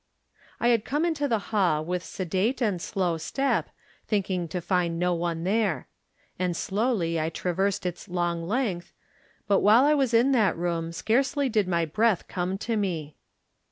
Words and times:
I 0.59 0.69
had 0.69 0.83
come 0.83 1.05
into 1.05 1.27
the 1.27 1.37
hall 1.53 1.85
with 1.85 2.03
sedate 2.03 2.59
and 2.59 2.81
slow 2.81 3.17
step, 3.17 3.69
thinking 4.07 4.47
to 4.47 4.59
find 4.59 4.97
no 4.97 5.13
one 5.13 5.43
there. 5.43 5.89
And 6.39 6.57
slowly 6.57 7.19
I 7.19 7.29
traversed 7.29 7.85
its 7.85 8.09
long 8.09 8.47
length, 8.47 8.93
but 9.47 9.59
while 9.59 9.85
I 9.85 9.93
was 9.93 10.11
in 10.11 10.31
that 10.31 10.57
room 10.57 10.91
scarcely 10.91 11.49
did 11.49 11.67
my 11.67 11.85
breath 11.85 12.27
come 12.27 12.57
to 12.65 12.75
me. 12.75 13.15